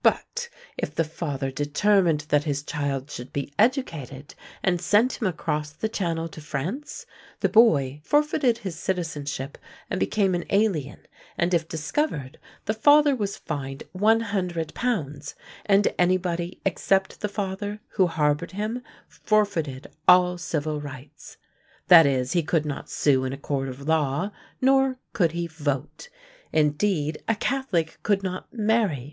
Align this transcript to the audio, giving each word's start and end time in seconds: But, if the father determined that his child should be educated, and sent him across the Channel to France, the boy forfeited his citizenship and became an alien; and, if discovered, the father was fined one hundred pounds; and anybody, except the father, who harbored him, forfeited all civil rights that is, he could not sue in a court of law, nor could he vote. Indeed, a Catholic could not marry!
But, 0.00 0.48
if 0.78 0.94
the 0.94 1.02
father 1.02 1.50
determined 1.50 2.26
that 2.28 2.44
his 2.44 2.62
child 2.62 3.10
should 3.10 3.32
be 3.32 3.52
educated, 3.58 4.36
and 4.62 4.80
sent 4.80 5.20
him 5.20 5.26
across 5.26 5.72
the 5.72 5.88
Channel 5.88 6.28
to 6.28 6.40
France, 6.40 7.04
the 7.40 7.48
boy 7.48 8.00
forfeited 8.04 8.58
his 8.58 8.78
citizenship 8.78 9.58
and 9.90 9.98
became 9.98 10.36
an 10.36 10.44
alien; 10.50 11.00
and, 11.36 11.52
if 11.52 11.66
discovered, 11.66 12.38
the 12.66 12.74
father 12.74 13.16
was 13.16 13.36
fined 13.38 13.82
one 13.90 14.20
hundred 14.20 14.72
pounds; 14.72 15.34
and 15.64 15.92
anybody, 15.98 16.60
except 16.64 17.20
the 17.20 17.28
father, 17.28 17.80
who 17.94 18.06
harbored 18.06 18.52
him, 18.52 18.84
forfeited 19.08 19.88
all 20.06 20.38
civil 20.38 20.80
rights 20.80 21.38
that 21.88 22.06
is, 22.06 22.34
he 22.34 22.42
could 22.44 22.66
not 22.66 22.88
sue 22.88 23.24
in 23.24 23.32
a 23.32 23.36
court 23.36 23.68
of 23.68 23.88
law, 23.88 24.30
nor 24.60 25.00
could 25.12 25.32
he 25.32 25.48
vote. 25.48 26.08
Indeed, 26.52 27.20
a 27.26 27.34
Catholic 27.34 27.98
could 28.04 28.22
not 28.22 28.46
marry! 28.54 29.04